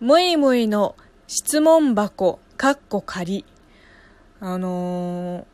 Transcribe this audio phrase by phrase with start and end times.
[0.00, 0.96] もいもいの
[1.26, 3.44] 質問箱、かっこ仮。
[4.40, 5.44] あのー、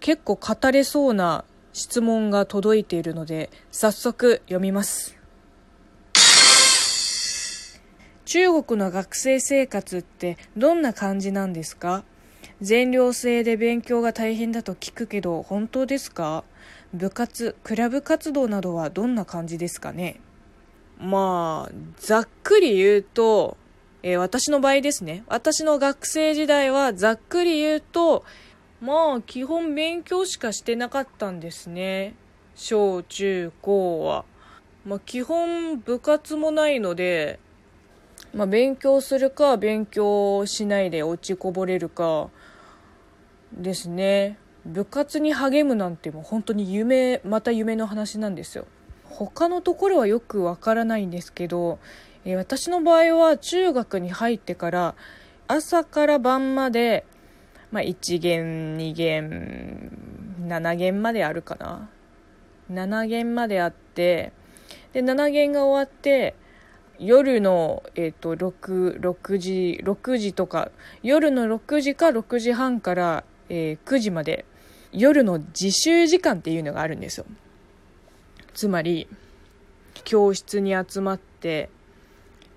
[0.00, 5.16] 結構語れそうな質問が届いているので、早速読みます。
[8.24, 12.02] 中国の学生生活ってどんな感じなんですか？
[12.60, 16.42] 全寮制で勉強が大変だと聞くけど本当ですか？
[16.92, 20.18] 部活、クラブ活動などはどんな感じですかね？
[20.98, 23.56] まあ、ざっくり言うと、
[24.06, 25.24] えー、私の場合ですね。
[25.28, 28.22] 私の学生時代はざっくり言うと、
[28.82, 32.14] まあ、基本勉強しかしてなかったんですね。
[32.54, 34.26] 小中高は。
[34.84, 37.40] まあ、基本部活もないので、
[38.34, 42.28] まあ、勉強するか、勉強しないで落ちこぼれるか、
[43.54, 44.36] ですね。
[44.66, 48.66] 部活に励むなんてもう本当に夢、また夢の話なんですよ。
[49.04, 51.78] 他のところはよくわからないんですけど、
[52.24, 54.94] え私の場合は中学に入ってから
[55.46, 57.04] 朝から晩まで、
[57.70, 59.90] まあ、1限2限
[60.46, 61.88] 7限まであるかな。
[62.72, 64.32] 7限まであって
[64.92, 66.34] で7限が終わって
[66.98, 70.70] 夜の、えーと、6, 6時6時とか
[71.02, 74.44] 夜の6時か6時半から、えー、9時まで
[74.92, 77.26] 夜の自習時間っていうのがあるんですよ。
[78.54, 79.08] つまり
[80.04, 81.68] 教室に集まって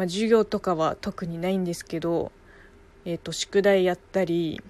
[0.00, 2.32] まあ、授業とかは特にないんですけど、
[3.04, 4.62] えーと、宿題やったり、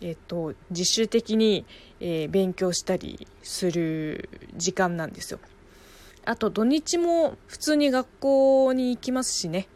[0.00, 1.66] えーと、自主的に、
[2.00, 5.40] え、勉強したりする時間なんですよ。
[6.24, 9.68] あと土日も普通に学校に行きますしね。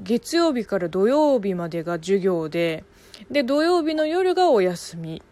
[0.00, 2.82] 月曜日から土曜日までが授業で
[3.30, 5.22] で土曜日の夜がお休み。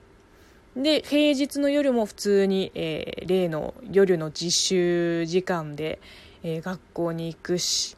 [0.77, 5.99] で平日の夜も普通に、えー、例の夜の実習時間で、
[6.45, 7.97] えー、学校に行くし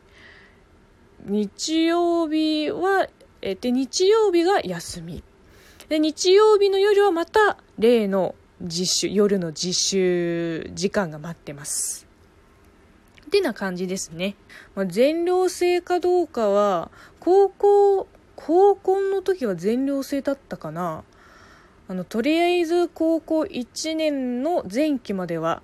[1.25, 3.09] 日曜日は、
[3.41, 5.23] えで、日曜日が休み。
[5.89, 12.07] で、日曜日の夜はまた例の実習、夜の実習時間が待ってます。
[13.27, 14.37] ってな感じですね。
[14.75, 16.91] まあ、全寮制かどうかは、
[17.21, 21.05] 高校、高校の時は全寮制だったかな。
[21.89, 25.63] あの、とりあえず高校1年の前期までは、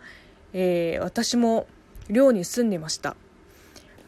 [0.52, 1.66] えー、私も
[2.08, 3.16] 寮に住んでました。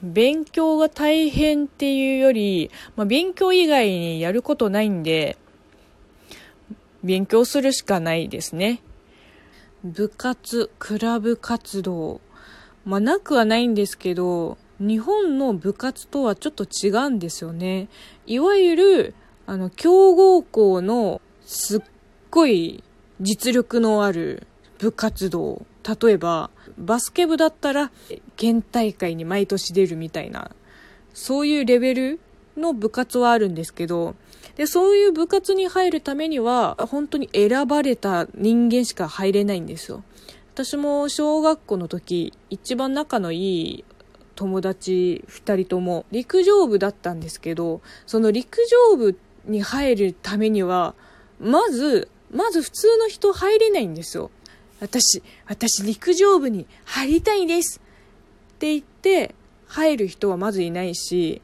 [0.02, 5.36] 勉強が大変っていうより、まあ、勉強以外にやることないんで、
[7.04, 8.82] 勉強するしかないですね。
[9.84, 12.20] 部活、クラブ活動。
[12.84, 17.88] まあ、なくはないんですけど、日本の部活とはちょっと違うんですよね。
[18.26, 19.14] いわゆる、
[19.46, 21.80] あの、強豪校のすっ
[22.30, 22.82] ごい
[23.20, 24.46] 実力のある
[24.80, 25.66] 部活動。
[26.02, 27.90] 例えば、バスケ部だったら、
[28.36, 30.50] 県大会に毎年出るみたいな、
[31.12, 32.20] そういうレベル
[32.56, 34.14] の部活はあるんですけど、
[34.56, 40.02] で、そういう部活に入るためには、本当に選ばれた人間しか入れないんですよ。
[40.54, 43.84] 私も小学校の時、一番仲のいい
[44.34, 48.58] 友達2人とも陸上部だったんですけど、その陸
[48.90, 50.94] 上部に入るためには、
[51.38, 54.30] まず、まず普通の人入れないんですよ。
[54.80, 57.80] 私、私陸上部に入りたいです
[58.54, 59.34] って言って
[59.66, 61.42] 入る人はまずいないし、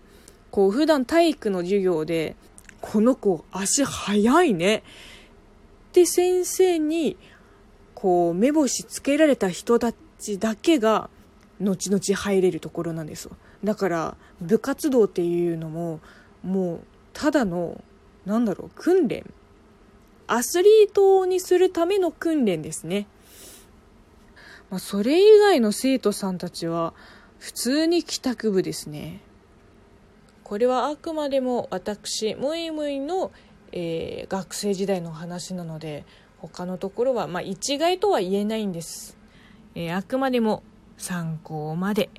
[0.50, 2.34] こう普段体育の授業で、
[2.80, 4.82] この子足速いねっ
[5.92, 7.16] て先生に
[7.94, 11.08] こう目星つけられた人たちだけが
[11.60, 13.36] 後々入れるところなんですよ。
[13.64, 16.00] だから部活動っていうのも
[16.42, 16.80] もう
[17.12, 17.82] ただの
[18.26, 19.24] なんだろう訓練
[20.26, 23.06] アスリートにするための訓練ですね。
[24.76, 26.92] まあ、それ以外の生徒さんたちは
[27.38, 29.22] 普通に帰宅部ですね。
[30.44, 33.32] これはあくまでも私、ムイムイの、
[33.72, 36.04] えー、学生時代の話なので、
[36.36, 39.16] 他のところは、まあ、一概とは言えないんです。
[39.74, 40.62] えー、あくまでも
[40.98, 42.10] 参考まで。